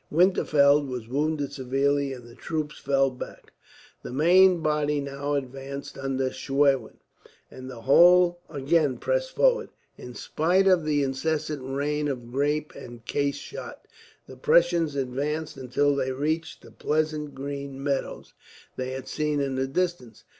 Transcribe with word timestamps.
Winterfeld 0.11 0.87
was 0.89 1.07
wounded 1.07 1.53
severely, 1.53 2.11
and 2.11 2.27
the 2.27 2.33
troops 2.33 2.79
fell 2.79 3.11
back. 3.11 3.53
The 4.01 4.11
main 4.11 4.61
body 4.61 4.99
now 4.99 5.35
advanced, 5.35 5.95
under 5.95 6.31
Schwerin, 6.31 6.97
and 7.51 7.69
the 7.69 7.81
whole 7.81 8.39
again 8.49 8.97
pressed 8.97 9.35
forward. 9.35 9.69
In 9.99 10.15
spite 10.15 10.65
of 10.65 10.85
the 10.85 11.03
incessant 11.03 11.61
rain 11.63 12.07
of 12.07 12.31
grape 12.31 12.73
and 12.73 13.05
case 13.05 13.35
shot, 13.37 13.87
the 14.25 14.35
Prussians 14.37 14.95
advanced 14.95 15.55
until 15.55 15.95
they 15.95 16.11
reached 16.11 16.63
the 16.63 16.71
pleasant 16.71 17.35
green 17.35 17.83
meadows 17.83 18.33
they 18.77 18.93
had 18.93 19.07
seen 19.07 19.39
in 19.39 19.53
the 19.53 19.67
distance. 19.67 20.23